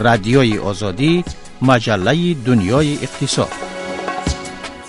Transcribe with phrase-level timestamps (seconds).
[0.00, 1.24] رادیوی آزادی
[1.62, 3.52] مجله دنیای اقتصاد.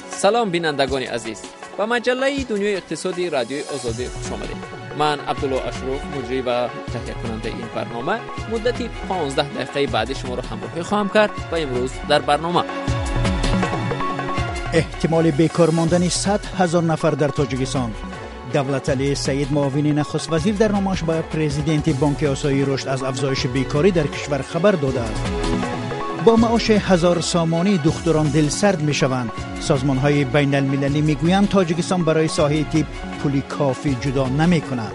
[0.10, 1.42] سلام بینندگان عزیز.
[1.80, 4.58] و مجله دنیای اقتصادی رادیوی آزادی خوش آمدید.
[5.00, 8.20] من عبدالله اشرف مجری و تهیه کننده این برنامه.
[8.52, 12.64] مدتی 15 دقیقه بعد شما را همراهی خواهم کرد و امروز در برنامه.
[14.74, 17.92] احتمال بیکار ماندن 100 هزار نفر در تاجیکستان.
[18.54, 23.48] دولت علی سعید معاون نخست وزیر در نمایش با پرزیدنت بانک آسایی رشد از افزایش
[23.48, 25.24] بیکاری در کشور خبر داده است.
[26.26, 29.32] با معاش هزار سامانی دختران دل سرد می شوند.
[29.60, 32.86] سازمان های بین المللی می گویند تاجیکستان برای ساحه تیپ
[33.24, 34.94] پولی کافی جدا نمی کند.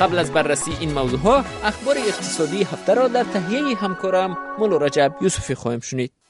[0.00, 5.14] قبل از بررسی این موضوع ها اخبار اقتصادی هفته را در تهیه همکارم مولو رجب
[5.20, 6.23] یوسفی خواهیم شنید.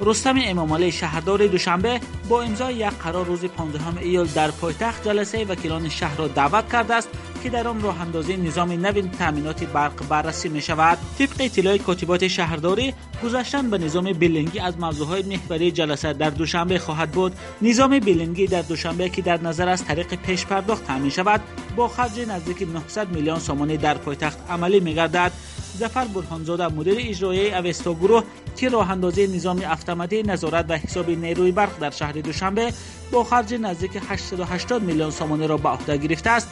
[0.00, 5.88] رستم امامالی شهردار دوشنبه با امضای یک قرار روز 15 ایول در پایتخت جلسه وکیلان
[5.88, 7.08] شهر را دعوت کرده است
[7.42, 12.28] که در آن راه اندازی نظام نو تامینات برق بررسی می شود طبق اطلاع کاتبات
[12.28, 12.94] شهرداری
[13.24, 17.32] گذاشتن به نظام بلنگی از موضوعهای محوری جلسه در دوشنبه خواهد بود.
[17.62, 21.40] نظام بلنگی در دوشنبه که در نظر از طریق پیش پرداخت تامین شود
[21.76, 25.32] با خرج نزدیک 900 میلیون سومانی در پایتخت عملی می گردد
[25.78, 28.24] زفر برهانزاده مدیر اجرایی اوستا گروه
[28.56, 32.72] که راه اندازی نظام اتوماتی نظارت و حساب نیروی برق در شهر دوشنبه
[33.12, 36.48] با خرج نزدیک 880 میلیون سامانه را به عهده گرفته است.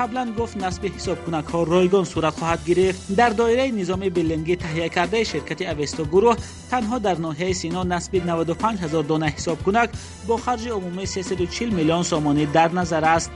[0.00, 3.14] قبلا گفت نصب حساب کنک ها رایگان صورت خواهد گرفت.
[3.16, 6.36] در دایره نظام بلنگی تهیه کرده شرکت اوستا گروه
[6.70, 9.90] تنها در ناحیه سینا نصب 95 هزار دانه حساب کنک
[10.26, 13.30] با خرج عمومی 340 میلیون سامانه در نظر است.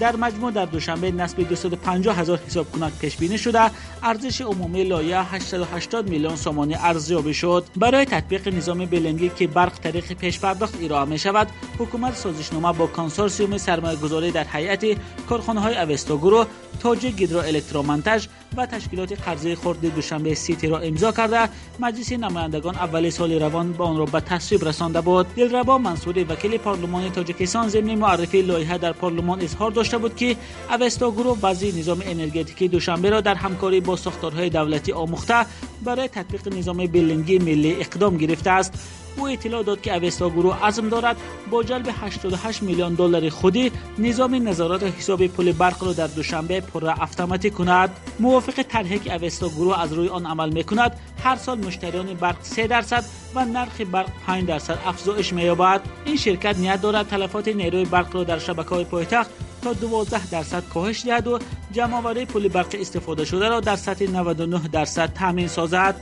[0.00, 3.70] در مجموع در دوشنبه نصب 250 هزار حساب کنک پیش بینی شده.
[4.02, 7.64] ارزش عمومی لایه 880 میلیون سامانه ارزیابی شد.
[7.76, 12.86] برای تطبیق نظام بلنگی که برق طریق پیش پرداخت ارائه می شود حکومت سازشنامه با
[12.86, 14.84] کنسورسیوم سرمایه‌گذاری در هیئت
[15.28, 16.46] کارخانه های اوستا گروه
[16.80, 21.48] تاج گیدروالکترومنتاژ و تشکیلات قرضه خرد دوشنبه سیتی را امضا کرده.
[21.80, 25.26] مجلس نمایندگان اول سال روان با آن را به تصویب رسانده بود.
[25.36, 30.36] دلربا منصوری وکیل پارلمان تاجیکستان ضمن معرفی لایحه در پارلمان اظهار داشته بود که
[30.70, 35.46] اوستا گروه بعضی نظام انرژتیکی دوشنبه را در همکاری با ساختارهای دولتی آموخته
[35.84, 38.72] برای تطبیق نظام بیلینگی ملی اقدام گرفته است.
[39.16, 41.16] او اطلاع داد که اوستا گروه عزم دارد
[41.50, 46.60] با جلب 88 میلیون دلار خودی نظام نظارت و حساب پول برق را در دوشنبه
[46.60, 47.90] پر اتوماتیک کند.
[48.20, 52.66] موافق طرحی که اوستا گروه از روی آن عمل می‌کند هر سال مشتریان برق 3
[52.66, 53.04] درصد
[53.34, 55.80] و نرخ برق 5 درصد افزایش مییابد.
[56.04, 59.30] این شرکت نیت دارد تلفات نیروی برق را در شبکه های پایتخت
[59.62, 61.38] تا 12 درصد کاهش دهد و
[61.72, 66.00] جمعآوری پول برق استفاده شده را در سطح 99 درصد تامین سازد.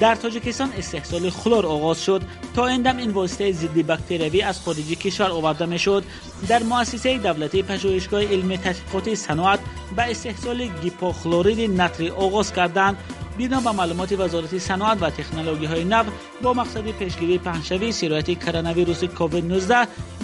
[0.00, 2.22] در تاجیکستان استحصال خلور آغاز شد.
[2.54, 6.04] تا اندم این واسطه ضد باکتریوی از خارج کشور آورده می‌شد.
[6.48, 9.60] در مؤسسه دولتی پژوهشگاه علمی تحقیقات صنعت
[9.96, 12.96] به استحصال گیپوخلورید نتری آغاز کردند.
[13.38, 16.04] بنا به معلومات وزارت صنعت و تکنولوژی های نو
[16.42, 19.76] با مقصد پیشگیری پهنشوی سرایت کرونا ویروس کووید 19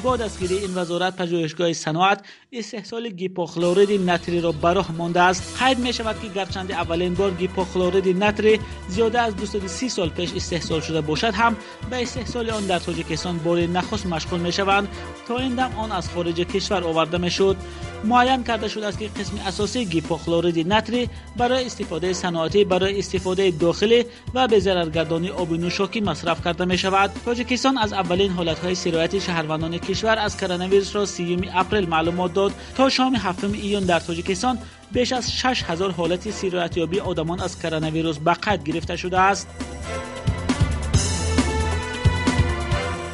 [0.03, 5.63] با دستگیری این وزارت پژوهشگاه صنعت استحصال گیپوخلورید نتری را براه مانده است.
[5.63, 10.81] قید می شود که گرچند اولین بار گیپوخلورید نتری زیاده از 230 سال پیش استحصال
[10.81, 11.57] شده باشد هم
[11.91, 14.89] به استحصال آن در تاجیکستان بار نخست مشغول می شوند
[15.29, 17.57] تا این دم آن از خارج کشور آورده می شد
[18.05, 24.05] معین کرده شده است که قسم اساسی گیپوخلورید نتری برای استفاده صنعتی برای استفاده داخلی
[24.35, 29.19] و به ضررگردانی آب نوشاکی مصرف کرده می شود تاجیکستان از اولین حالت های سرایت
[29.19, 34.01] شهروندان کشور از کرونا ویروس را 30 اپریل معلومات داد تا شام هفتم ایون در
[34.01, 34.59] تاجیکستان
[34.93, 39.49] بیش از 6000 حالت سیرایت یابی آدمان از کرونا ویروس به قید گرفته شده است.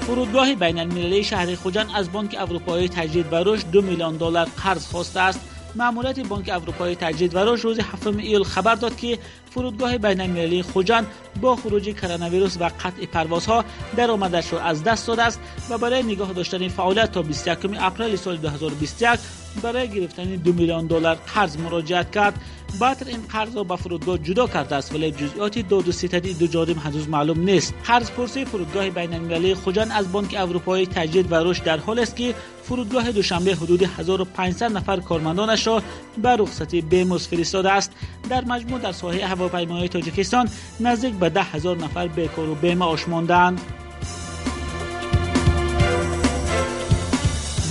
[0.06, 4.86] فرودگاه بین المللی شهر خوجند از بانک اروپایی تجدید و رشد دو میلیون دلار قرض
[4.86, 5.40] خواسته است.
[5.74, 9.18] ماموریت بانک اروپایی تجدید و رشد روز هفتم ایول خبر داد که
[9.50, 11.06] فرودگاه بین المللی خوجند
[11.40, 13.64] با خروج کرونا ویروس و قطع پروازها
[13.96, 15.40] درآمدش را از دست داده است
[15.70, 19.18] و برای نگاه داشتن فعالیت تا 21 اپریل سال 2021
[19.62, 22.40] برای گرفتن دو میلیون دلار قرض مراجعت کرد.
[22.78, 24.94] باتر این قرض را به فرودگاه جدا کرده است.
[24.94, 27.74] ولی جزئیات داد و ستدی دو جانب هنوز معلوم نیست.
[27.84, 32.16] قرض پرسی فرودگاه بین المللی خوجان از بانک اروپایی تجدید و رشد در حال است
[32.16, 35.82] که فرودگاه دوشنبه حدود 1500 نفر کارمندانش را
[36.22, 37.92] به رخصتی بمزد فرستاده است.
[38.30, 40.48] در مجموع در ساحه هواپیمایی تاجیکستان
[40.80, 43.60] نزدیک به ده هزار نفر بیکار و بیمعاش ماندند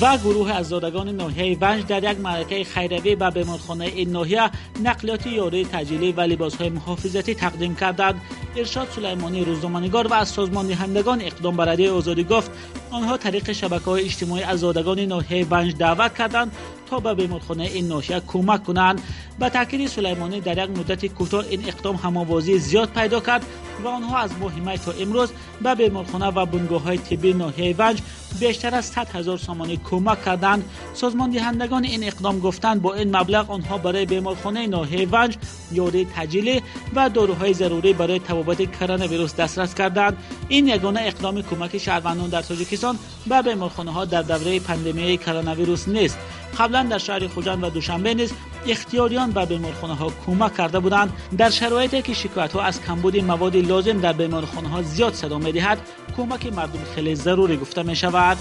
[0.02, 4.50] و گروه عزادگان ناحیه ونج در یک معرکه خیروی به بیمارخانه این ناحیه
[4.84, 8.22] نقلیات یاری تجیلی و لباسهای محافظتی تقدیم کردند.
[8.56, 12.52] ارشاد سلیمانی روزنامه‌نگار و از سازمان دهندگان اقدام بر علیه آزادی گفت
[12.92, 16.52] آنها طریق شبکه های اجتماعی از زادگان ناحیه ونج دعوت کردند
[16.90, 19.02] تا به بیمارخانه این ناحیه کمک کنند.
[19.40, 23.46] به تاکید سلیمانی در یک مدت کوتاه این اقدام هماوازی زیاد پیدا کرد.
[23.84, 25.32] و آنها از ماه تا امروز
[25.62, 28.02] به بیمارخانه و بنگاه های طبی ناحیه ونج
[28.40, 30.70] بیشتر از 100 هزار سامانه کمک کردند.
[30.94, 35.38] سازمان دهندگان این اقدام گفتند با این مبلغ آنها برای بیمارخانه ناحیه ونج
[35.72, 36.62] یاری تجیلی
[36.96, 40.18] و داروهای ضروری برای تبابت کرونا ویروس دسترس کردند.
[40.48, 45.88] این یگانه اقدام کمک شهروندان در تاجیکستان به بیمارخانه ها در دوره پندمی کرونا ویروس
[45.88, 46.18] نیست.
[46.60, 48.34] قبلا در شهر خوجند و دوشنبه نیز
[48.68, 51.14] اختیاریان به بیمارخانه ها کمک کرده بودند.
[51.38, 55.52] در شرایطی که شکایت ها از کمبود مواد لازم در بیمارخانه ها زیاد صدا می
[55.52, 55.80] دهد
[56.18, 58.38] کمک مردم خیلی ضروری گفته می شود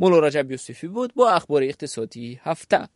[0.00, 2.88] مولا رجب یوسفی بود با اخبار اقتصادی هفته.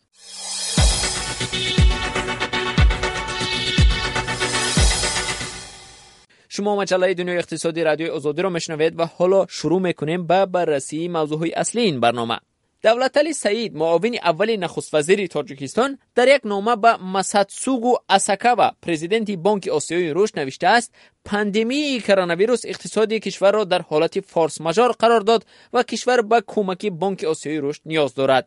[6.48, 11.48] شما مجله دنیای اقتصادی رادیو آزادی را میشنوید و حالا شروع می‌کنیم به بررسی موضوع
[11.56, 12.38] اصلی این برنامه.
[12.84, 20.12] давлаталӣ саид муовини аввали нахуствазири тоҷикистон дар як нома ба масадсугу асакава президенти бонки осиёи
[20.16, 20.92] рушд навиштааст
[21.28, 25.42] пандемияи коронавирус иқтисодии кишварро дар ҳолати форсмажор қарор дод
[25.75, 28.44] ва кишвар ба кӯмаки бонки осиёи рушд ниёз дорад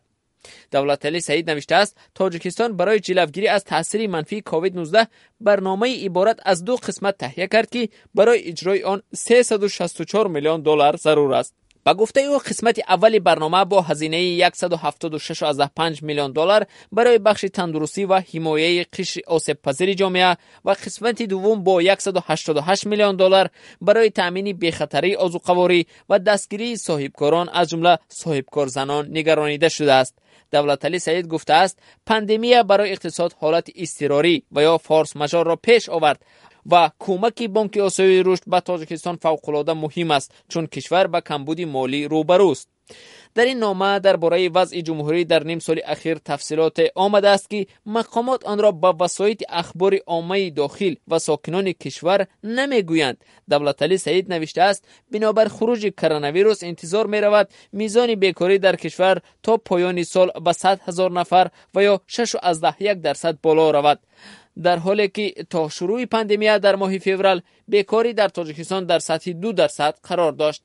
[0.72, 5.06] давлаталӣ саид навиштааст тоҷикистон барои ҷилавгирӣ аз таъсири манфии covid 19
[5.46, 11.32] барномаи иборат аз ду қисмат таҳия кард ки барои иҷрои он 364 миллион доллар зарур
[11.40, 11.54] аст
[11.88, 18.22] با گفته او قسمت اول برنامه با هزینه 176.5 میلیون دلار برای بخش تندرستی و
[18.34, 23.50] حمایه قشر آسیب پذیر جامعه و قسمت دوم با 188 میلیون دلار
[23.80, 30.14] برای تامین بیخطری آذوقواری و دستگیری صاحبکاران از جمله صاحبکار زنان نگرانیده شده است.
[30.52, 35.56] دولت علی سعید گفته است پندمی برای اقتصاد حالت اضطراری و یا فارس مجار را
[35.56, 36.22] پیش آورد.
[36.64, 42.00] ва кӯмаки бонки осиёи рушд ба тоҷикистон фавқулода муҳим аст чун кишвар ба камбуди молӣ
[42.12, 42.68] рӯбарӯст
[43.34, 47.60] дар ин нома дар бораи вазъи ҷумҳурӣ дар нимсоли ахир тафсилоте омадааст ки
[47.96, 52.20] мақомот онро ба васоити ахбори оммаи дохил ва сокинони кишвар
[52.56, 53.18] намегӯянд.
[53.50, 60.28] Давлаталӣ саид навиштааст бинобар хуруҷи коронавирус интизор меравад мизони бекорӣ дар кишвар то поёни сол
[60.40, 63.98] ба сад ҳазор нафар ва ё 61 дарсад боло равад
[64.64, 66.76] و یا 6 از یک درصد بالا رود در حالی که تا شروع پندمی در
[66.76, 70.62] ماه فوریه بیکاری در تاجیکستان در سطح دو درصد قرار داشت.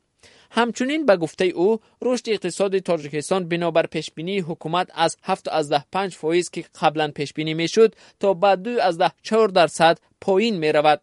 [0.51, 6.16] همچنین به گفته او رشد اقتصاد تاجیکستان بنابر پیشبینی حکومت از 7 از ده 5
[6.16, 11.01] فایز که قبلا پیشبینی می‌شد تا به 2 از ده 4 درصد پایین می رود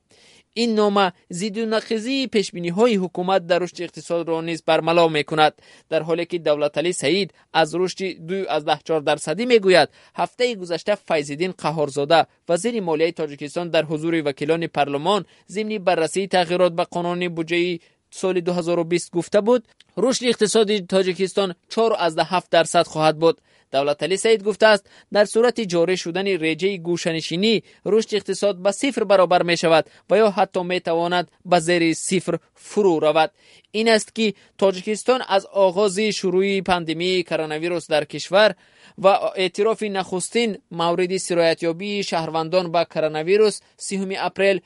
[0.55, 1.13] این نامه
[1.57, 6.39] نقضی پیشبینی های حکومت در رشد اقتصاد را نیز برملا می کند در حالی که
[6.39, 11.53] دولت علی سعید از رشد دو از ده چهار درصدی می گوید هفته گذشته فیضدین
[11.59, 17.79] قهارزاده وزیر مالیه تاجیکستان در حضور وکیلان پارلمان ضمن بررسی تغییرات به قانون بودجه
[18.11, 19.69] سال 2020 گفته بود.
[19.97, 23.41] رشد اقتصادی تاجیکستان 4 از 7 درصد خواهد بود.
[23.73, 24.85] давлаталӣ саид гуфтааст
[25.15, 27.55] дар сурати ҷорӣ шудани реҷаи гӯшанишинӣ
[27.91, 32.35] рушди иқтисод ба сифр баробар мешавад ва ё ҳатто метавонад ба зери сифр
[32.69, 33.31] фурӯ равад
[33.81, 34.27] ин аст ки
[34.61, 38.51] тоҷикистон аз оғози шурӯи пандемияи коронавирус дар кишвар
[39.05, 39.13] ва
[39.45, 40.51] эътирофи нахустин
[40.81, 44.59] мавриди сироятёбии шаҳрвандон ба коронавирус сиюми апрел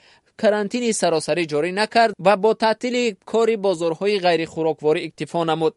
[0.42, 5.74] карантини саросарӣ ҷорӣ накард ва бо таътили кори бозорҳои ғайрихӯрокворӣ иктифо намуд.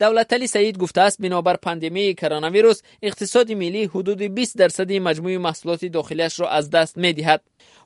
[0.00, 5.36] دولت علی سعید گفته است بنابر پاندمی کرونا ویروس اقتصاد ملی حدود 20 درصد مجموع
[5.36, 7.12] محصولات داخلیش را از دست می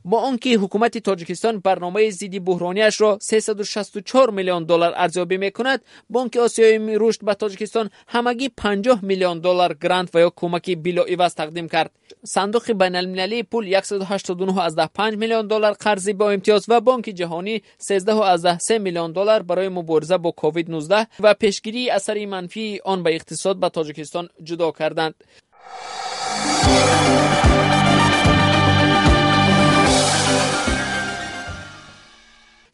[0.04, 6.96] бо он ки ҳукумати тоҷикистон барномаи зидди буҳрониашро 364 миллион доллар арзёбӣ мекунад бонки осиёи
[7.02, 11.90] рушд ба тоҷикистон ҳамагӣ 50 миллион доллар грант ва ё кӯмаки билоиваз тақдим кард.
[12.34, 19.68] Сандуқи байналмилалии пул 189 миллион доллар қарзи боимтиёз ва бонки ҷаҳонӣ 133 миллион доллар барои
[19.68, 25.14] мубориза бо covid-19 ва пешгирии асари манфии он ба иқтисод ба тоҷикистон ҷудо карданд.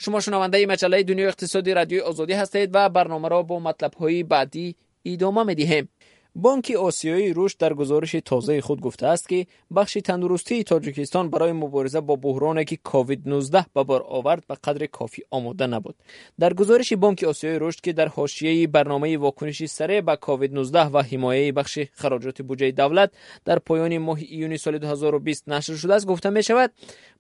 [0.08, 4.76] شما شنونده مجله دنیای اقتصادی رادیو آزادی هستید و برنامه را با مطلب های بعدی
[5.04, 5.88] ادامه می دهیم
[6.34, 9.46] بانک آسیایی رشد در گزارش تازه خود گفته است که
[9.76, 14.86] بخش تندرستی تاجیکستان برای مبارزه با بحرانی که کووید 19 به بار آورد به قدر
[14.86, 15.94] کافی آماده نبود.
[16.40, 21.02] در گزارش بانک آسیایی رشد که در حاشیه برنامه واکنشی سره به کووید 19 و
[21.02, 23.10] حمایه بخش خراجات بودجه دولت
[23.44, 26.72] در پایان ماه ایونی سال 2020 نشر شده است گفته می شود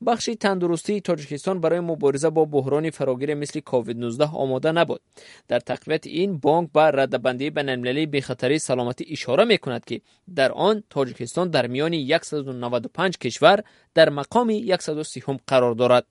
[0.06, 5.00] بخش تندرستی تاجیکستان برای مبارزه با بحران فراگیر مثل کووید 19 آماده نبود.
[5.48, 10.00] در تقویت این بانک با ردبندی بین المللی به خطری سلامتی اشاره می کند که
[10.34, 13.62] در آن تاجیکستان در میان 195 کشور
[13.94, 16.06] در مقام 130 قرار دارد.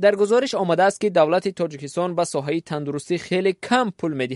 [0.00, 4.26] در گزارش آمده است که دولت تاجیکستان به ساحه تندرستی خیلی کم پول می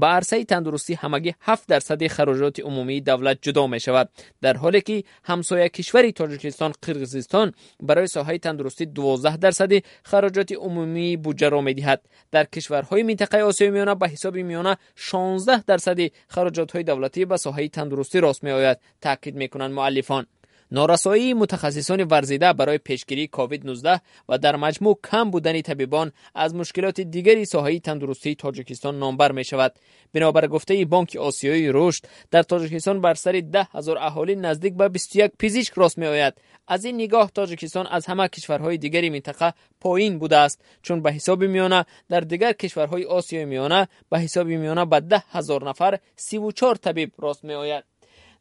[0.00, 4.06] ба арсаи тандурустӣ ҳамагӣ 7 дарсади хароҷоти умумии давлат ҷудо мешавад.
[4.44, 4.96] Дар ҳоле ки
[5.30, 7.48] ҳамсоя кишвари тоҷикистон қирғизистон
[7.88, 12.00] барои соҳаи тандурустӣ 12 дарсади хароҷоти умумии буҷаро медиҳад.
[12.34, 18.18] Дар кишварҳои минтақаи осиёи миёна ба ҳисоби миёна 16 дарсади хароҷотҳои давлатӣ ба соҳаи тандурустӣ
[18.26, 20.24] рост меояд таъкид мекунанд муаллифон
[20.74, 27.44] норасоии мутахассисони варзида барои пешгирии covid-19 ва дар маҷмӯъ кам будани табибон аз мушкилоти дигари
[27.54, 29.72] соҳаи тандурустии тоҷикистон номбар мешавад.
[30.14, 32.02] Бинобар гуфтаи бонки осиёи рушд
[32.32, 36.34] дар тоҷикистон бар сари даҳ ҳазор аҳолӣ наздик ба бисту як пизишк рост меояд.
[36.66, 39.48] Аз ин нигоҳ тоҷикистон аз ҳама кишварҳои дигари минтақа
[39.82, 44.98] поин будааст чун ба ҳисоби миёна дар дигар кишварҳои осиёи миёна ба ҳисоби миёна ба
[45.00, 47.84] даҳ ҳазор нафар сиву чор табиб рост меояд.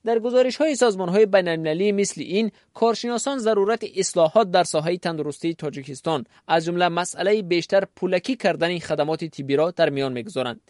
[0.06, 5.54] در گزارش های سازمان های بین المللی مثل این کارشناسان ضرورت اصلاحات در ساحه تندرستی
[5.54, 10.62] تاجیکستان از جمله مسئله بیشتر پولکی کردن خدمات طبی را در میان می‌گذارند.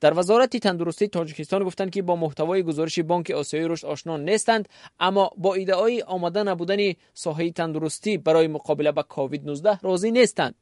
[0.00, 4.68] در وزارت تندرستی تاجیکستان گفتند که با محتوای گزارش بانک آسیایی رشد آشنا نیستند
[5.00, 10.54] اما با ایده آمده نبودن ساحه تندرستی برای مقابله با کووید 19 راضی نیستند.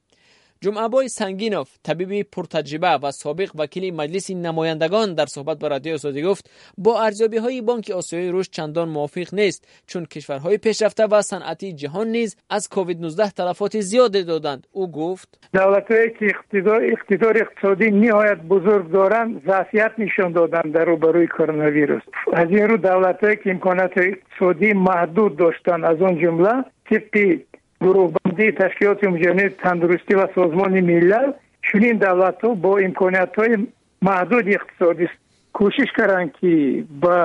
[0.61, 6.51] جمعه سنگینوف طبیب پرتجربه و سابق وکیل مجلس نمایندگان در صحبت با رادیو آزادی گفت
[6.79, 12.07] با ارزیابی های بانک آسیایی رشد چندان موافق نیست چون کشورهای پیشرفته و صنعتی جهان
[12.07, 14.67] نیز از کووید 19 تلفات زیاد دادند.
[14.73, 21.27] او گفت دولتهایی که اقتدار, اقتدار اقتصادی نهایت بزرگ دارند ظرفیت نشان دادند در روبروی
[21.27, 27.39] کرونا ویروس از این رو دولتهایی که امکانات اقتصادی محدود داشتند از آن جمله طبق
[27.85, 31.29] гурӯҳбандии ташкилоти умумҷамъии тандурустӣ ва созмони милал
[31.67, 33.55] чунин давлатҳо бо имкониятҳои
[34.09, 35.07] маҳдуди иқтисодӣ
[35.57, 36.53] кӯшиш карданд ки
[37.03, 37.17] ба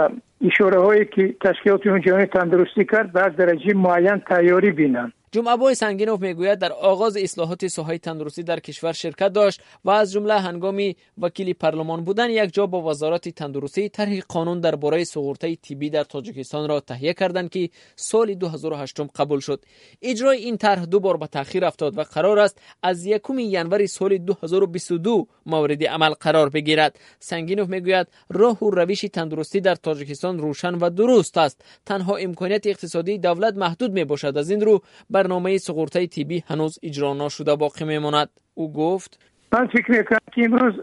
[0.50, 5.14] ишораҳое ки ташкилоти умумҷамъии тандурустӣ кард ба дараҷаи муайян тайёрӣ бинанд.
[5.34, 10.40] جمعه سنگینوف می‌گوید در آغاز اصلاحات ساحه تندرستی در کشور شرکت داشت و از جمله
[10.40, 16.04] هنگامی وکیل پارلمان بودن یک جا با وزارت تندرستی طرح قانون درباره سقورته تیبی در
[16.04, 19.66] تاجیکستان را تهیه کردند که سال 2008 قبول شد.
[20.02, 24.18] اجرای این طرح دو بار به تاخیر افتاد و قرار است از یکم ینوری سال
[24.18, 27.00] 2022 مورد عمل قرار بگیرد.
[27.20, 31.66] سنگینوف می‌گوید راه و روش تندرستی در تاجیکستان روشن و درست است.
[31.86, 36.74] تنها امکانیت اقتصادی دولت محدود می باشد از این رو برنامه барномаи суғуртаи тиббӣ ҳанӯз
[36.88, 38.30] иҷро ношуда боқӣ мемонад.
[38.64, 39.12] Ӯ гуфт
[39.54, 40.76] ман фикр мекунам ки имрӯз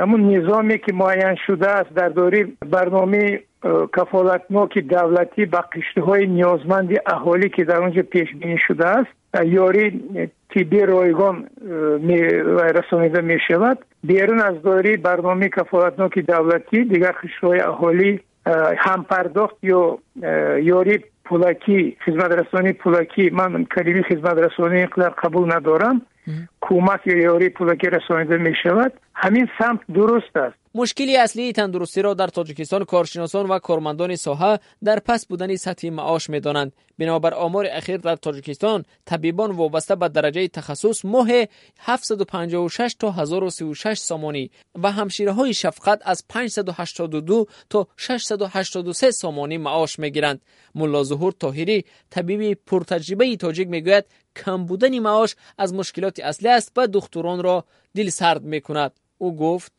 [0.00, 2.40] ҳамун низоме ки муайян шудааст дар дори
[2.74, 3.30] барномаи
[3.96, 9.12] кафолатноки давлатӣ ба қиштаҳои ниёзманди аҳолӣ ки дар онҷо пешбинӣ шудааст
[9.66, 9.86] ёри
[10.52, 11.36] тиббӣ ройгон
[12.78, 13.78] расонида мешавад
[14.10, 18.10] берун аз доираи барномаи кафолатноки давлатӣ дигар қиштаҳои аҳолӣ
[18.86, 19.82] ҳампардохт ё
[20.78, 20.96] ёри
[21.30, 25.96] пулакӣ хизматрасонии пулакӣ ман калими хизматрасонӣ инқадар қабул надорам
[26.64, 28.92] кӯмак ё ёрии пулакӣ расонида мешавад.
[29.22, 30.59] Ҳамин самт дуруст аст.
[30.74, 35.90] می مشکلی اصلی تندرستی را در تاجیکستان کارشناسان و کارمندان ساحه در پس بودن سطح
[35.90, 41.28] معاش می دانند بنابر آمار اخیر در تاجیکستان طبیبان وابسته به درجه تخصص ماه
[41.78, 44.50] 756 تا 1036 سامانی
[44.82, 50.40] و همشیره های شفقت از 582 تا 683 سامانی معاش می گیرند
[50.74, 54.04] ملا ظهور طاهری طبیب پرتجربه تاجیک می‌گوید
[54.36, 57.64] کم بودن معاش از مشکلات اصلی است و دکتران را
[57.96, 59.72] دل سرد می کند او گفت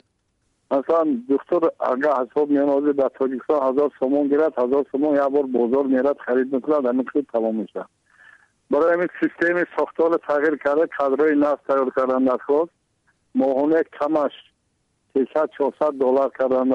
[0.72, 5.86] مثلا دکتر اگر حساب میانازه در تاجیکستان هزار سومون گیرد هزار سومون یک بار بازار
[5.86, 7.84] میرد خرید می‌کند همین خود تمام میشه
[8.70, 12.70] برای این سیستم ساختار تغییر کرده کادرای نفت تغییر کردن نخواست
[13.34, 14.32] ماهانه کمش
[15.12, 16.72] 300 400 دلار کردن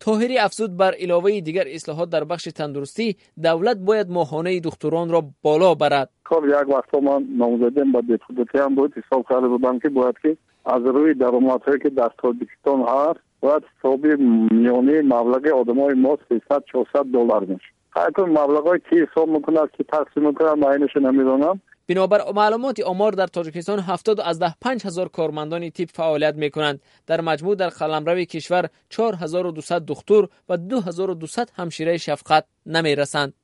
[0.00, 5.74] طاهری افزود بر علاوه دیگر اصلاحات در بخش تندرستی دولت باید ماهانه دکتران را بالا
[5.74, 6.10] برد.
[6.24, 10.36] کار یک وقت ما نامزدیم با دیپوتاتی هم بود حساب کرده بودم که باید که
[10.68, 14.06] از روی درآمدهایی که در تاجیکستان هست باید حساب
[14.50, 17.68] میانه مبلغ آدمای ما 300 400 دلار میشه.
[17.90, 23.78] هر مبلغ که حساب می‌کنه که تقسیم می‌کنه معینش نمی‌دونم بنابر معلومات آمار در تاجیکستان
[23.78, 28.68] 70 از ده 5 هزار کارمندان تیپ فعالیت می کنند در مجموع در قلمرو کشور
[28.88, 33.34] 4200 دکتر و 2200 همشیره شفقت نمی رسند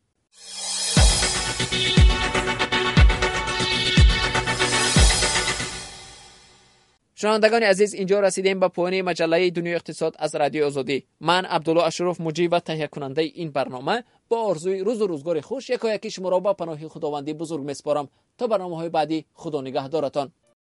[7.21, 10.99] шунавандагони азиз инҷо расидем ба поёни маҷаллаи дунёи иқтисод аз радиои озодӣ.
[11.29, 13.97] Ман абдулло ашуров муҷib ва таҳякунандаи ин барнома
[14.31, 18.07] бо орзуи рӯзу рӯзгори хуш якояки шуморо ба паноҳи худованди бузург месупорам
[18.39, 20.29] то барномаҳои баъдӣ худо нигаҳдоратон.